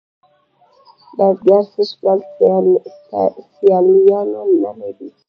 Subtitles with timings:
[1.17, 1.89] بزگر سږ
[2.41, 2.65] کال
[3.55, 4.27] سیاليوان
[4.65, 5.07] نه لري.